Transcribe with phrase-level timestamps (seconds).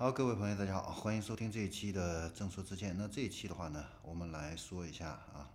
[0.00, 2.96] 好，各位朋友，大家好，欢迎收听这一期的正说之见。
[2.96, 5.52] 那这一期的话呢，我们来说一下啊，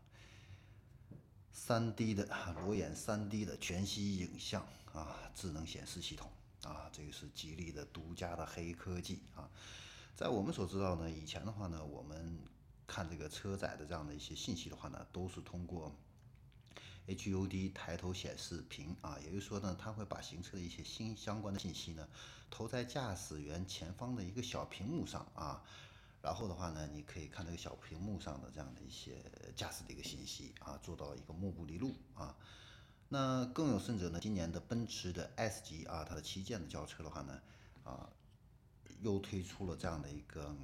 [1.52, 2.30] 三 D 的
[2.64, 4.62] 裸眼三 D 的全息影像
[4.94, 6.30] 啊，智能显示系统
[6.62, 9.50] 啊，这个是吉利的独家的黑科技啊。
[10.16, 12.38] 在我们所知道呢，以前的话呢，我们
[12.86, 15.92] 看这个车载的这样的一些信息的话呢，都是通过。
[17.08, 22.08] HUD 抬头显示屏啊，也就是说呢，它会把行车的一些新相关的信息呢，
[22.50, 25.62] 投在驾驶员前方的一个小屏幕上啊，
[26.22, 29.24] 然后的话呢，你可以看这个小屏幕上的这样的一些
[29.56, 32.36] 驾驶的一个信息啊，做到一个目不离路啊。
[33.10, 37.42] 那更有甚者呢，今年的奔驰的 S 级啊，它的旗舰的轿车的话呢，
[37.84, 38.10] 啊，
[39.02, 40.56] 又推出了这样的一个。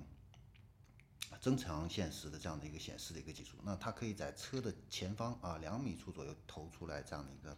[1.40, 7.58] 增强现实的这样的一个显示的一个技术，那它可以在车的前方啊两米处左右投出来这样的一个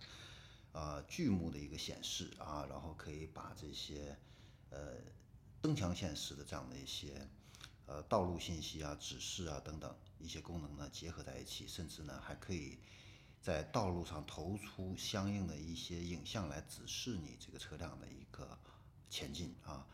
[0.72, 4.18] 呃巨幕的一个显示啊，然后可以把这些
[4.70, 4.96] 呃
[5.62, 7.28] 增强现实的这样的一些
[7.86, 12.80] 呃道路信息啊、指示啊等等一些功能呢结合在一起，甚至呢还可以
[13.42, 18.58] 在道路上投出相应的一些影像来指示你这个车辆的一个
[19.10, 19.86] 前进啊。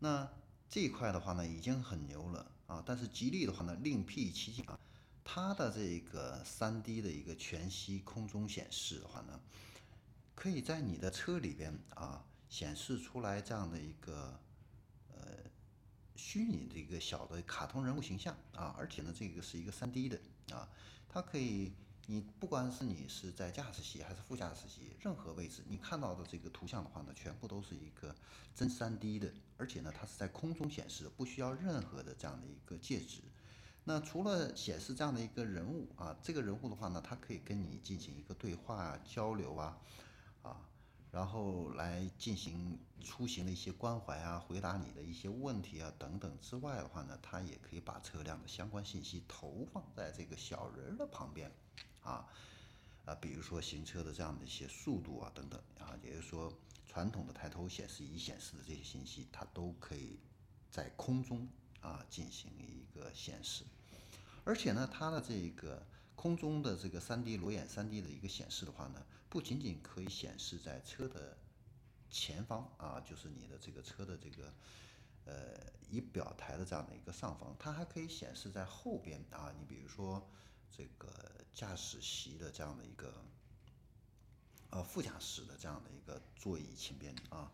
[0.00, 0.28] 那
[0.68, 2.50] 这一块的话呢已经很牛了。
[2.66, 4.78] 啊，但是吉利的话呢，另辟蹊径啊，
[5.24, 9.40] 它的这个三 D 的一个全息空中显示的话呢，
[10.34, 14.40] 可以在你的车里边啊显示出来这样的一个
[15.14, 15.38] 呃
[16.16, 20.68] 虚拟的一个小的卡通人物形象啊，而且呢这个是一个三 D 的啊，
[21.08, 21.72] 它可以。
[22.08, 28.14] 你不管是你是在驾驶席还是副驾驶席，任何位置你看到的这个图像的话呢，全部都是一个
[28.54, 33.22] 真 3D 的，而且呢，它是在空中显示，不需要任何的这样的一个介质。
[33.82, 39.76] 那除了显示这样的一个人物啊，这个人物的话呢，它可以跟你进行一个对话交流啊，
[40.42, 40.60] 啊，
[41.10, 51.50] 然后来进行出行的一些关怀啊，回答你的一些问题啊等等之外的话呢，它也可以把车辆的相关信息投放在这个小人的旁边。
[52.06, 52.24] 啊，
[53.04, 56.56] 啊，比如说行车的这样的一些速度啊，等等啊，也就是说，
[56.86, 60.20] 传统的抬头显示仪显示的这些信息，它都可以
[60.70, 61.48] 在空中
[61.80, 63.64] 啊进行一个显示，
[64.44, 65.84] 而且呢，它的这个
[66.14, 71.36] 空中的这个 3D 裸眼 3D 的一个显示的话呢，不仅仅可以显示在车的
[72.08, 74.54] 前方啊，就是你的这个车的这个
[75.24, 80.24] 呃仪表台的这样的一个上方，它还可以显示在后边啊，你比如说。
[80.70, 81.12] 这个
[81.54, 83.14] 驾驶席的这样的一个，
[84.70, 87.50] 呃，副驾驶的这样的一个座椅前边啊，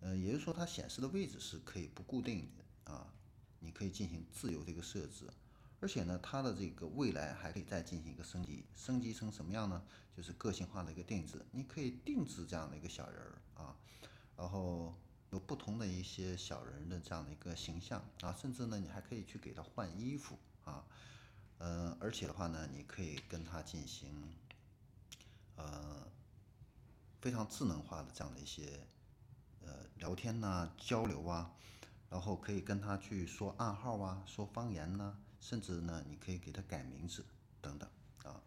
[0.00, 3.12] 呃，也就是说它显示的位置是可以不固定的啊，
[3.60, 5.26] 你可以进行自由的一个设置，
[5.80, 9.82] 而且呢，它的这个未来还可以再进行一个升级，升级成什么样呢？
[10.16, 13.76] 就是个性化的一个定制，你可以定制这样的一个小人儿啊，
[14.36, 14.94] 然后
[15.30, 20.84] 有不同的一些小人的这样的一个形象啊，甚至呢，你还可以去给他换衣服啊。
[21.58, 24.10] 嗯，而且的话呢，你可以跟它进行，
[25.56, 26.06] 呃，
[27.20, 28.86] 非常智能化的这样的一些，
[29.62, 31.54] 呃，聊天呐、交流啊，
[32.10, 37.24] 然后可以跟它去说暗号啊、说方言呐，甚至呢，你可以给它改名字
[37.62, 37.88] 等等
[38.24, 38.42] 啊，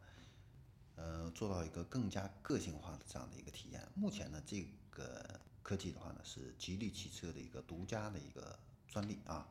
[0.96, 3.88] 呃，做到一个更加个性化的这样的一个体验。
[3.96, 9.48] 目前呢，这个科技的话呢，是吉利汽车的一个独家的一个专利啊。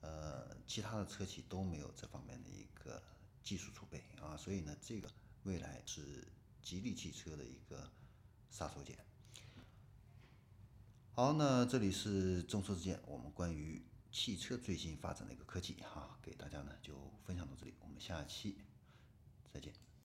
[0.00, 3.02] 呃，其他的车企都没有这方面的一个
[3.42, 5.10] 技术储备啊，所以呢，这个
[5.42, 6.26] 未来是
[6.62, 7.90] 吉利汽车的一个
[8.50, 8.96] 杀手锏。
[11.12, 18.58] 好，那这里是众说之见，我们关于汽车最新发展的一个科技哈，给大家呢就分享到这里，我们下期
[19.52, 19.87] 再见。